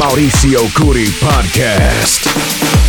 [0.00, 2.79] Mauricio Curi Podcast.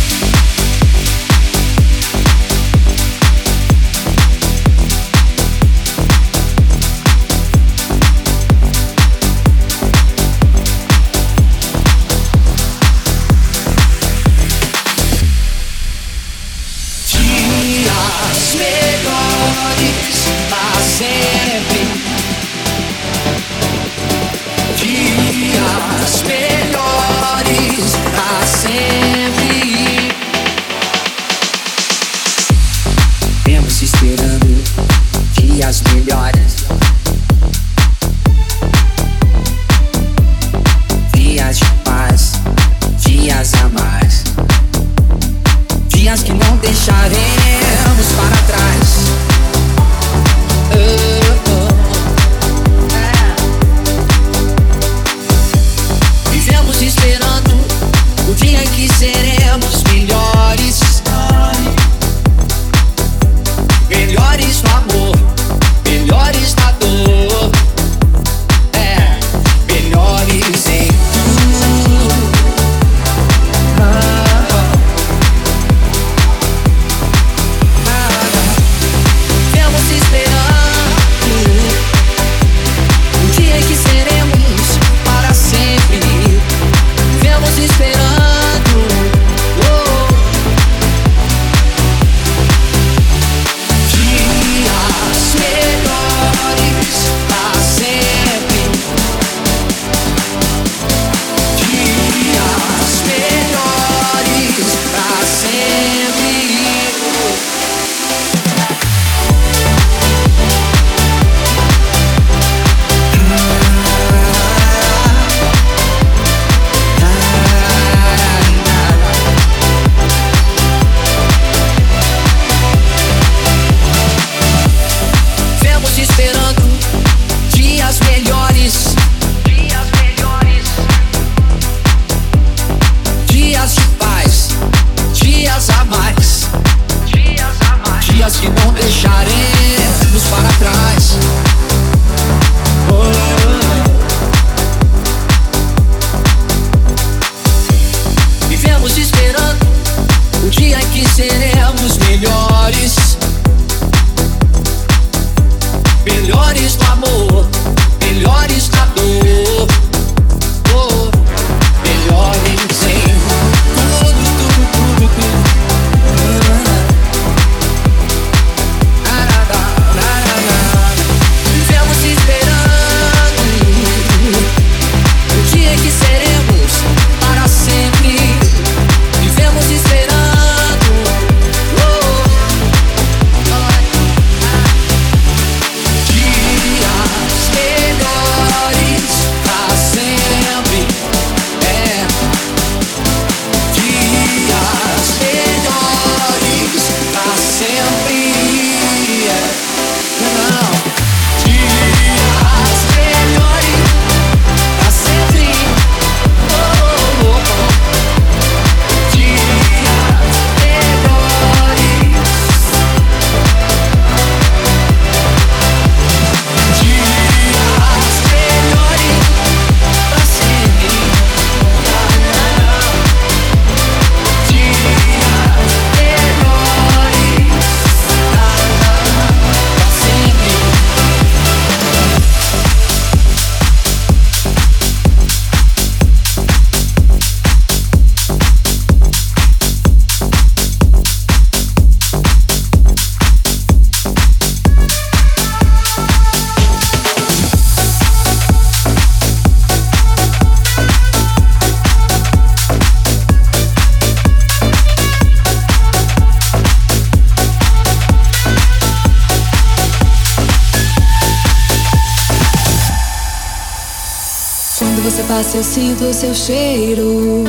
[265.62, 267.44] Eu sinto seu cheiro.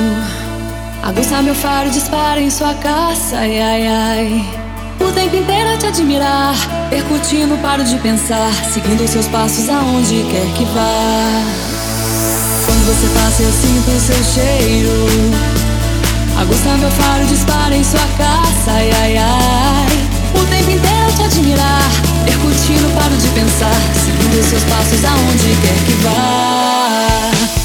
[1.02, 4.46] Aguça meu faro, dispara em sua caça, ai ai ai.
[5.00, 6.54] O tempo inteiro a te admirar,
[6.92, 11.42] percutindo, paro de pensar, seguindo seus passos aonde quer que vá.
[12.64, 15.08] Quando você passa, eu sinto o seu cheiro.
[16.40, 20.40] Aguça meu faro, dispara em sua caça, ai ai ai.
[20.40, 21.90] O tempo inteiro a te admirar,
[22.26, 27.63] percutindo, paro de pensar, seguindo seus passos aonde quer que vá.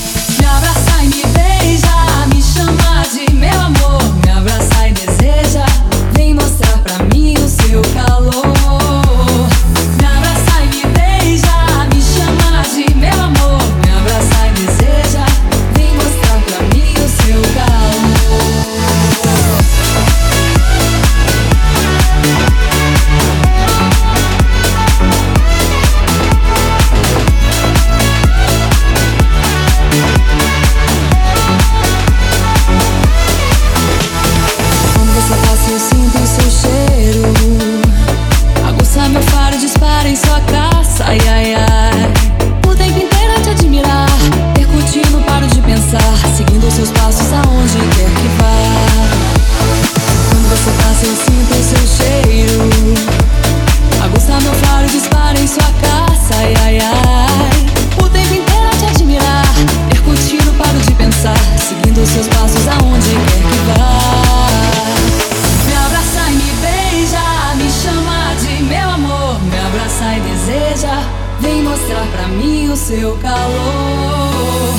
[71.89, 74.75] mostrar pra mim o seu calor.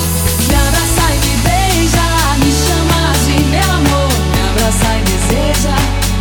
[0.46, 2.06] Me abraça e me beija,
[2.38, 4.12] me chama de meu amor.
[4.32, 5.74] Me abraça e deseja,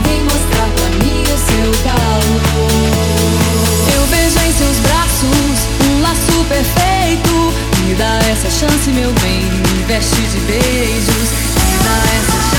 [0.03, 2.71] vem mostrar pra mim o seu calor.
[3.93, 7.53] Eu vejo em seus braços um laço perfeito.
[7.85, 11.29] Me dá essa chance, meu bem, me veste de beijos.
[11.55, 12.58] Me dá essa chance.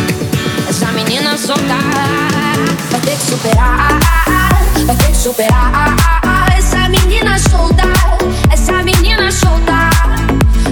[0.71, 1.75] essa menina solta
[2.89, 3.99] vai ter que superar,
[4.85, 5.97] vai ter que superar.
[6.57, 7.83] Essa menina solta,
[8.49, 9.89] essa menina solta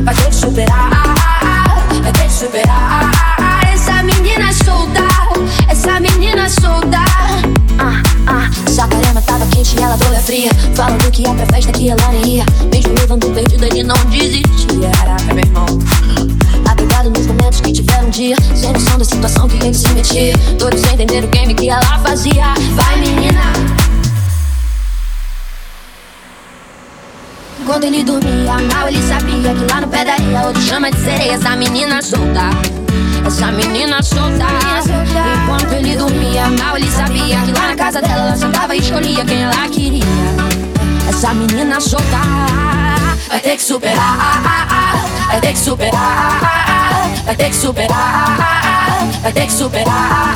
[0.02, 1.16] vai ter que superar,
[2.02, 3.12] vai ter que superar.
[3.74, 5.02] Essa menina solta,
[5.68, 7.00] essa menina solta.
[7.78, 11.90] Ah, ah, Sacarema tava quente e ela toda fria Falando que ia pra festa que
[11.90, 15.80] ela nem ia Mesmo levando perdida ele não desistia Caraca, meu irmão
[16.90, 18.36] Apegado nos momentos que tiveram um dia.
[18.56, 22.54] Sem noção da situação que ele se metia Todos entenderam o game que ela fazia.
[22.74, 23.42] Vai menina.
[27.66, 30.98] Quando ele dormia mal, ele sabia que lá no pé da areia Outro chama de
[30.98, 32.50] sereia, essa menina solta.
[33.26, 34.48] Essa menina solta.
[35.44, 39.24] Enquanto ele dormia mal, ele sabia Que lá na casa dela ela sentava e escolhia
[39.24, 40.04] quem ela queria.
[41.08, 42.18] Essa menina solta.
[43.28, 45.06] Vai ter que superar.
[45.28, 46.49] Vai ter que superar
[47.40, 48.38] Ter que superar
[49.22, 50.34] Vai ter que superar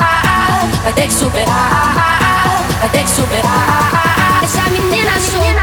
[0.84, 5.63] Vai ter que superar Vai ter que superar Essa menina solta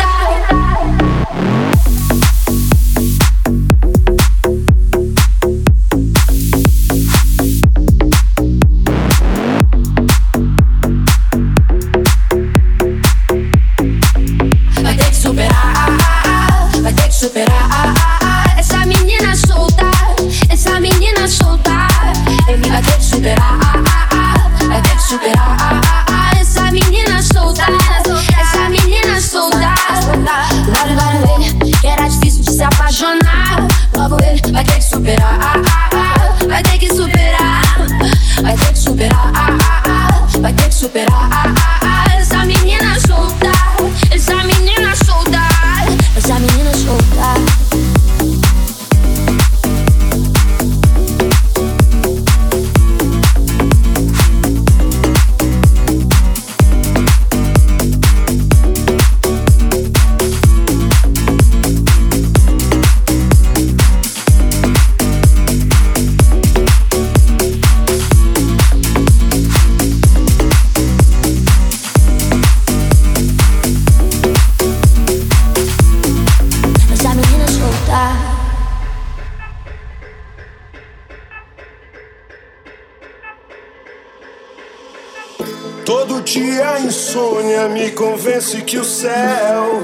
[88.01, 89.81] convence que o céu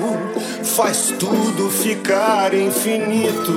[0.63, 3.53] faz tudo ficar infinito.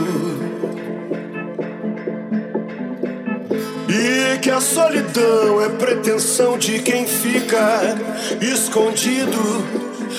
[3.89, 7.79] E que a solidão é pretensão de quem fica
[8.41, 9.65] escondido,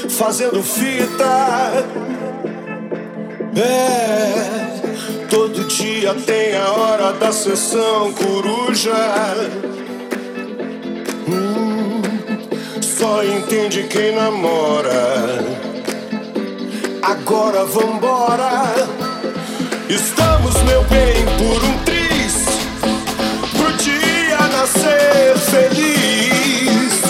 [0.09, 1.85] fazendo fita.
[3.57, 9.70] É, todo dia tem a hora da sessão coruja.
[13.01, 15.39] Só entende quem namora.
[17.01, 18.75] Agora vambora.
[19.89, 22.45] Estamos, meu bem, por um triz.
[23.57, 27.01] Pro dia nascer feliz.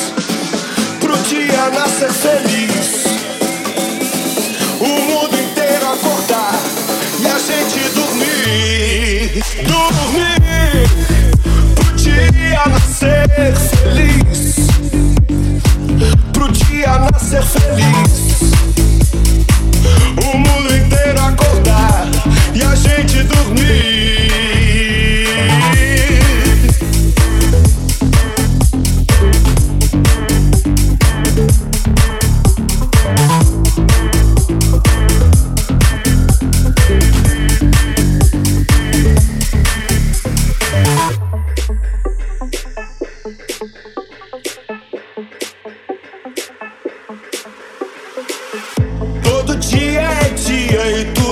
[1.00, 2.49] Pro dia nascer feliz.
[17.30, 18.29] ser feliz.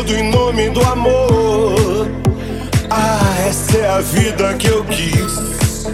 [0.09, 2.09] tudo em nome do amor.
[2.89, 5.85] Ah, essa é a vida que eu quis.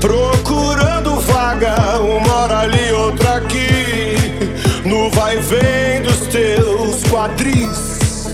[0.00, 4.16] Procurando vaga, uma hora ali, outra aqui.
[4.86, 8.28] No vai vem dos teus quadris.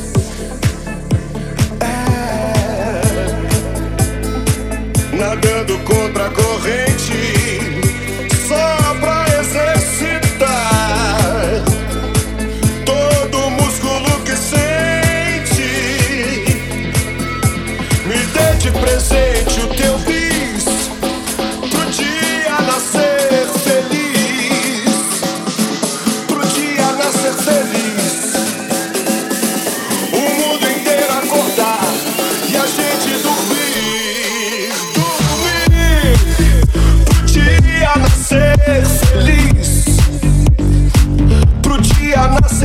[1.81, 3.03] É.
[5.17, 7.22] Nadando contra a corrente.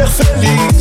[0.05, 0.76] ser feliz.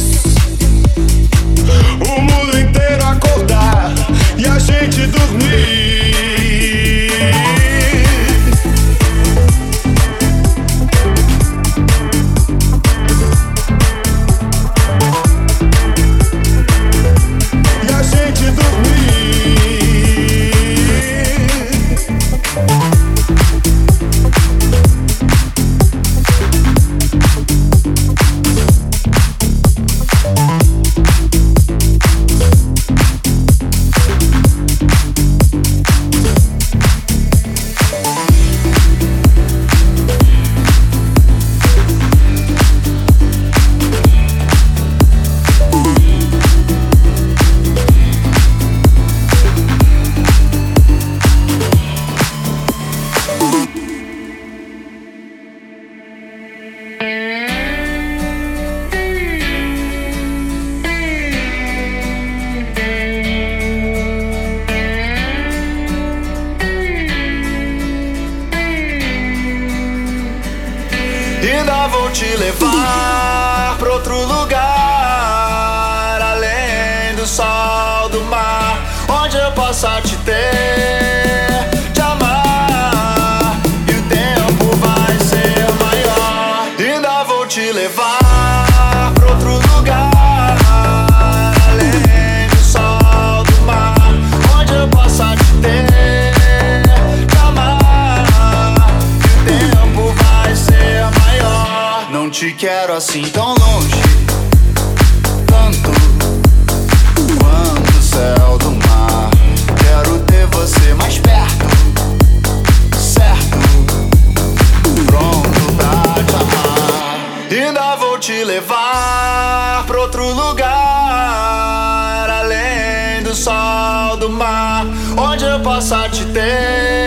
[124.37, 124.85] amar,
[125.16, 127.06] onde eu possa te ter.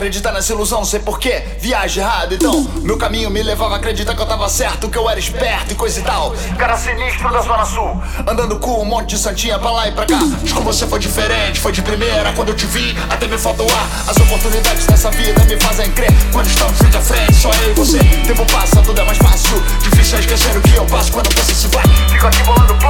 [0.00, 2.66] acreditar nessa ilusão, sei porquê, viagem errada então.
[2.80, 5.74] Meu caminho me levava a acreditar que eu tava certo, que eu era esperto e
[5.74, 6.34] coisa e tal.
[6.56, 10.06] Cara sinistro da Zona Sul, andando com um monte de santinha pra lá e pra
[10.06, 10.18] cá.
[10.40, 12.32] Mas com você foi diferente, foi de primeira.
[12.32, 14.10] Quando eu te vi, até me faltou ar.
[14.10, 16.10] As oportunidades dessa vida me fazem crer.
[16.32, 17.98] Quando estamos frente a frente, só eu e você.
[18.26, 19.62] Tempo passa, tudo é mais fácil.
[19.82, 21.84] Difícil é esquecer o que eu passo quando você se vai.
[22.08, 22.89] Fico aqui bolando plano.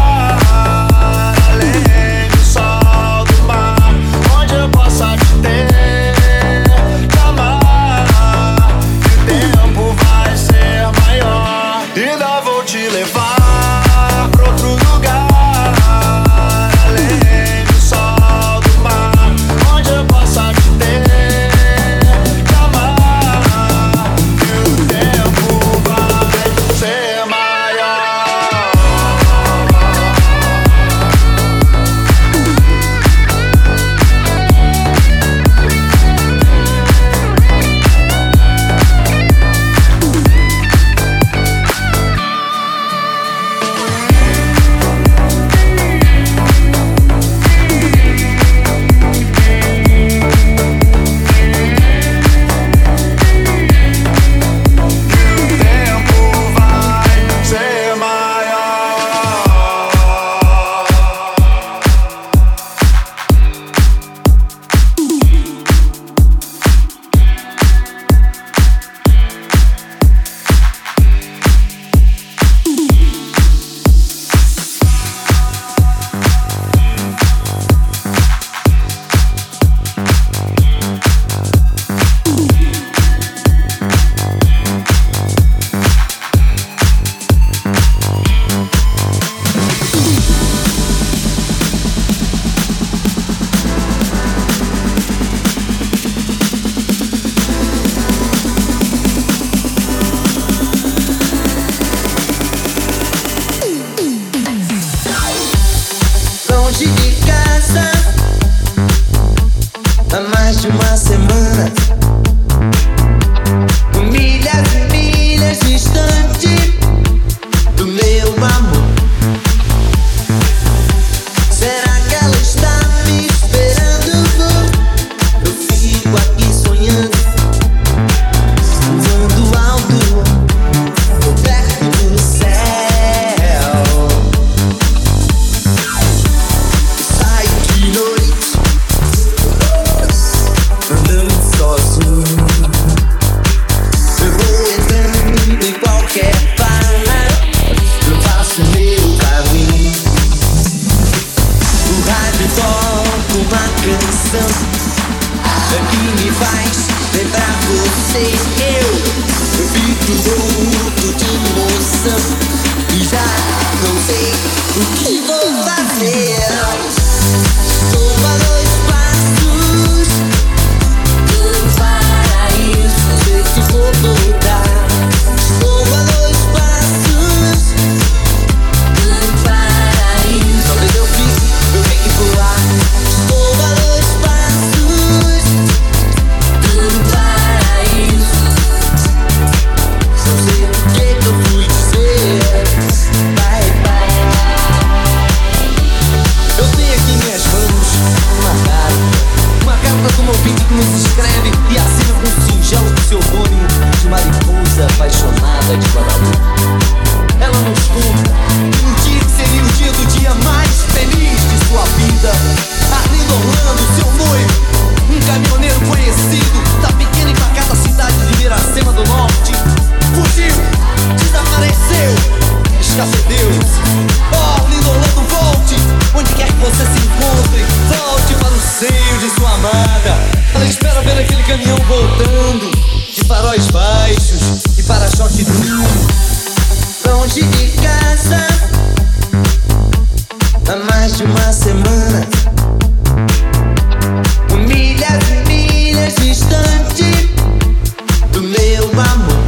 [248.51, 249.40] meu amor.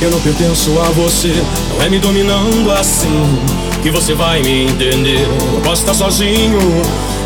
[0.00, 1.32] Eu não pertenço a você,
[1.74, 3.38] não é me dominando assim
[3.82, 5.26] que você vai me entender.
[5.54, 6.58] Eu posso estar sozinho,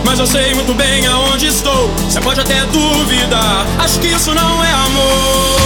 [0.04, 1.90] mas eu sei muito bem aonde estou.
[2.08, 5.56] Você pode até duvidar, acho que isso não é amor.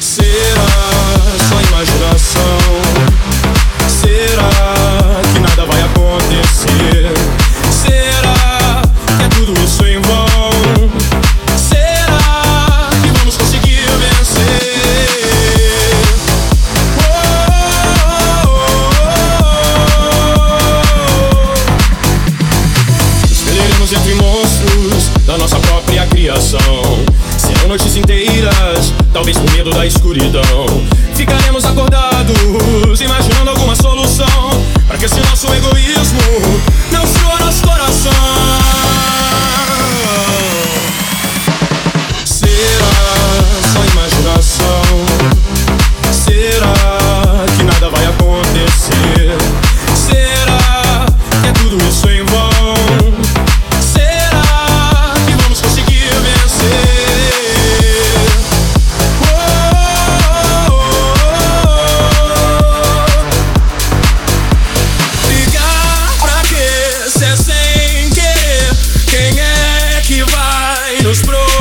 [0.00, 0.65] Será
[29.66, 30.66] medo da escuridão.
[31.14, 34.26] Ficaremos acordados, imaginando alguma solução
[34.86, 36.20] para que esse nosso egoísmo
[71.06, 71.55] nos pro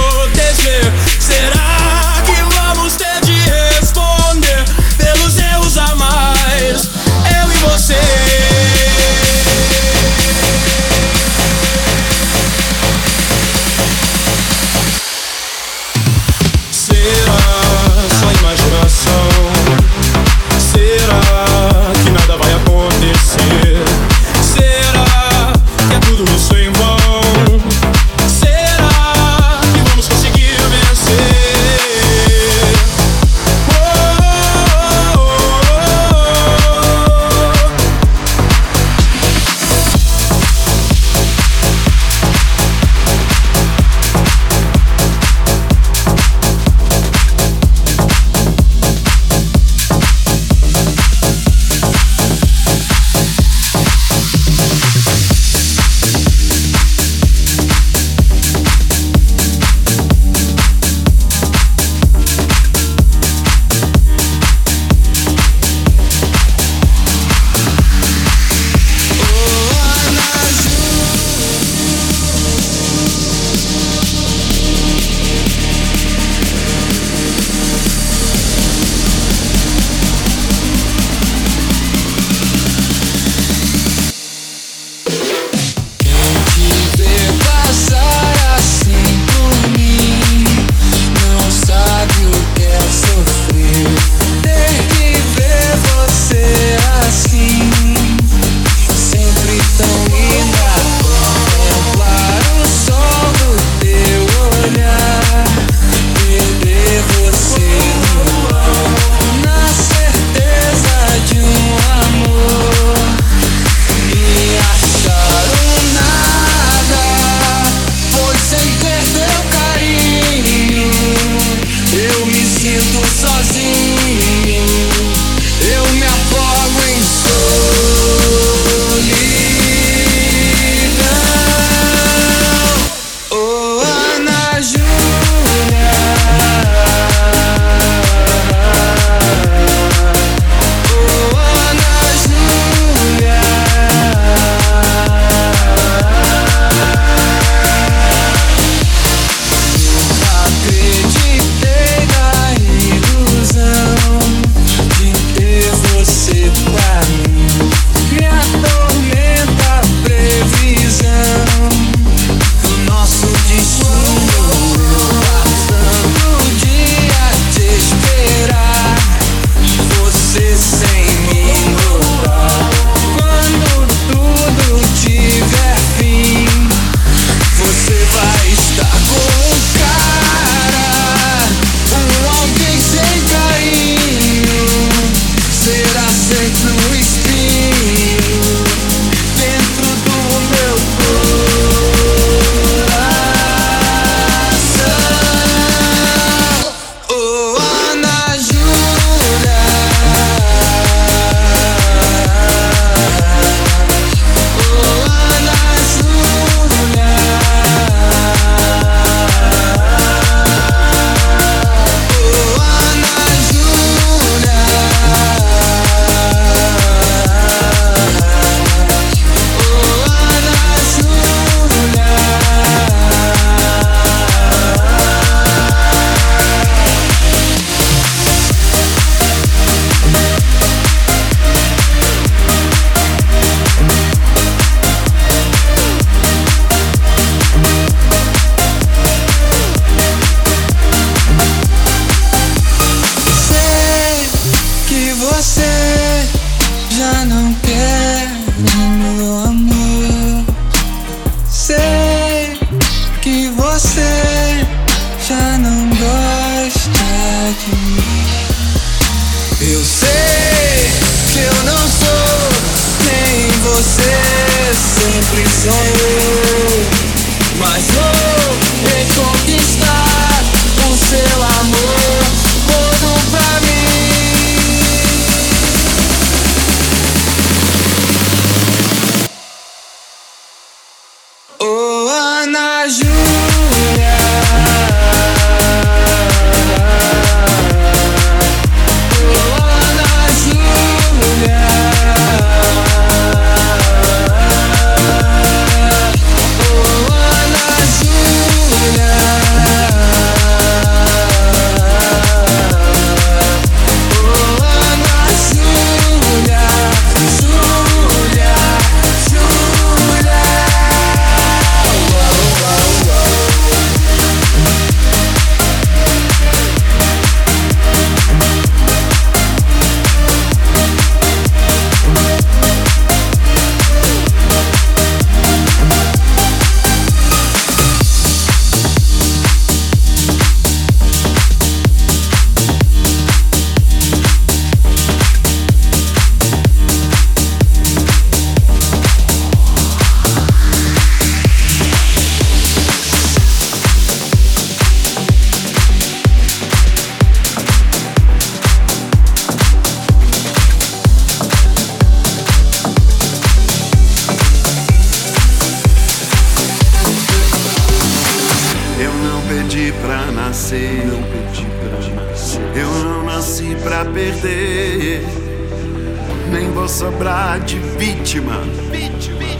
[366.52, 368.62] nem vou sobrar de vítima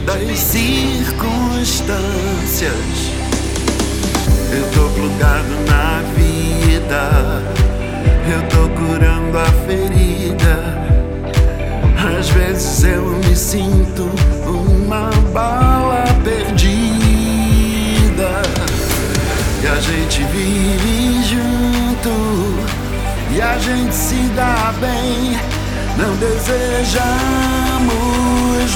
[0.04, 2.72] das circunstâncias.
[4.52, 7.42] Eu tô plugado na vida,
[8.30, 10.86] eu tô curando a ferida.
[12.18, 14.08] Às vezes eu me sinto
[14.46, 16.66] uma bala perdida.
[19.62, 22.65] E a gente vive junto
[23.36, 25.38] E a gente se dá bem.
[25.98, 26.96] Não desejamos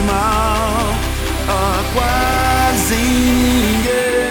[0.01, 0.95] mal
[1.49, 4.30] a quase ninguém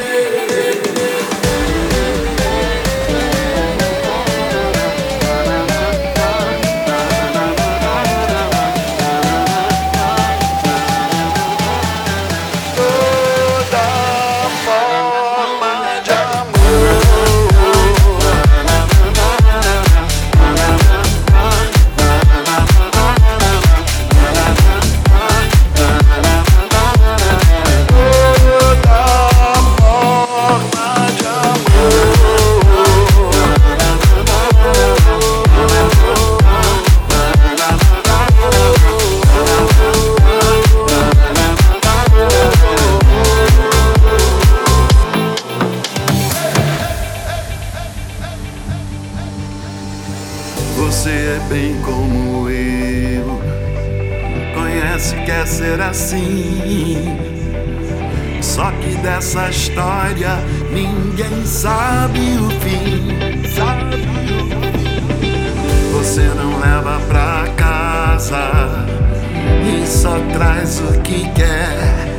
[54.99, 57.17] Conhece, quer ser assim.
[58.41, 60.37] Só que dessa história
[60.73, 63.47] ninguém sabe o fim.
[63.55, 64.89] Sabe o fim.
[65.93, 68.51] Você não leva pra casa
[69.63, 72.09] e só traz o que quer.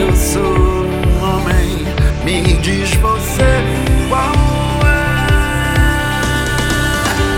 [0.00, 1.84] Eu sou um homem,
[2.24, 3.62] me diz você
[4.08, 4.32] qual
[4.86, 4.96] é.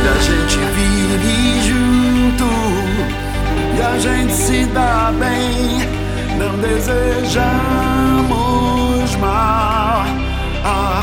[0.04, 1.87] E a gente vive junto
[3.78, 5.86] e a gente se dá bem.
[6.36, 7.56] Não desejamos
[9.16, 10.02] mal
[10.64, 10.97] a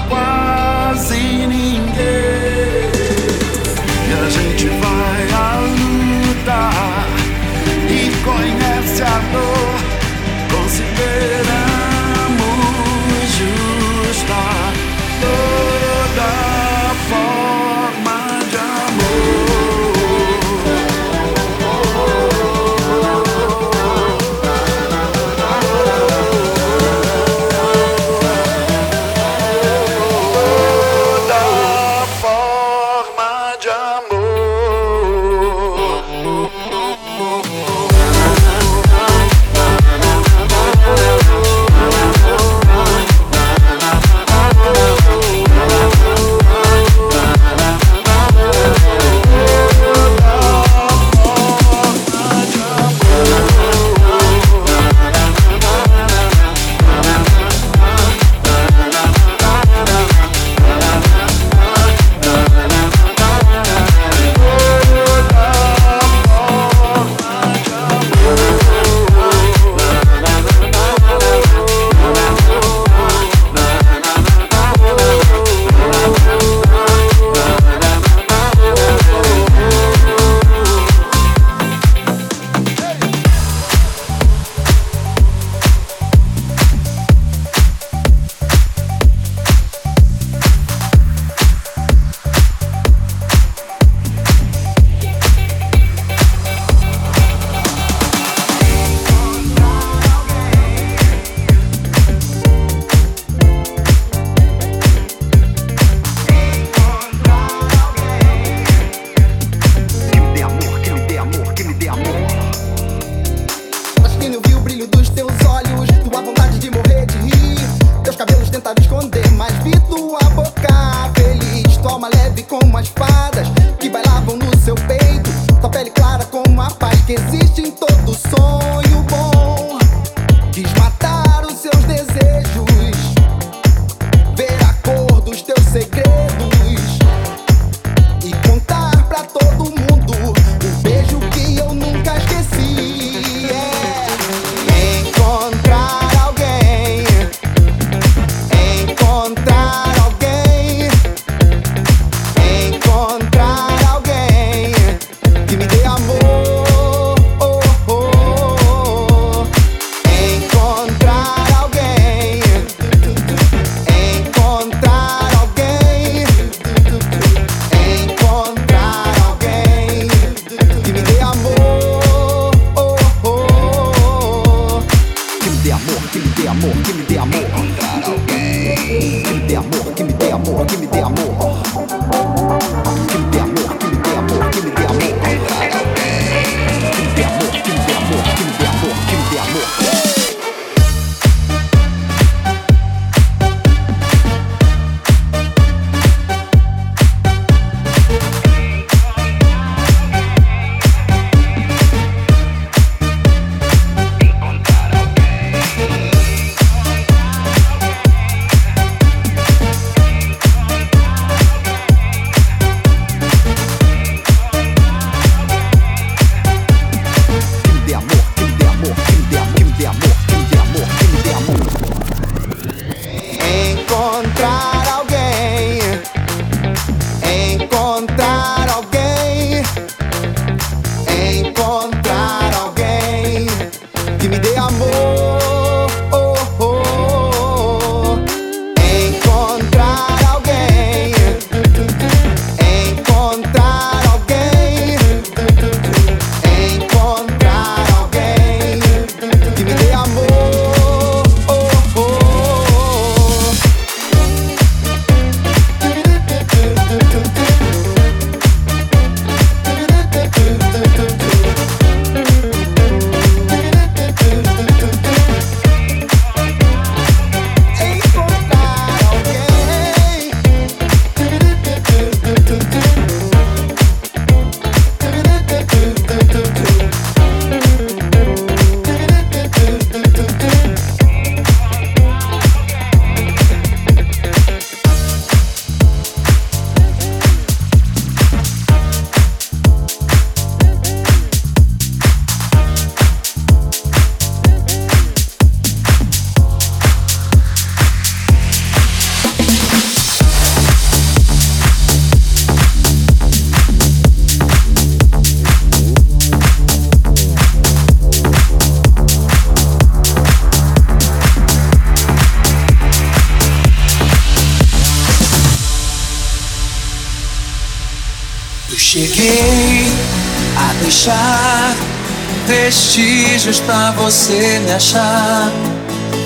[324.06, 325.52] você me achar.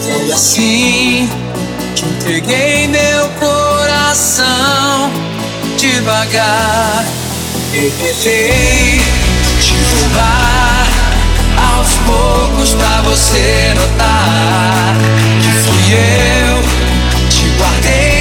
[0.02, 1.30] Foi assim
[1.96, 5.10] que entreguei meu coração
[5.78, 7.06] devagar.
[7.74, 9.00] Eu tentei
[9.62, 10.88] te roubar
[11.72, 14.98] aos poucos pra você notar
[15.42, 17.30] que fui eu.
[17.30, 18.19] Te guardei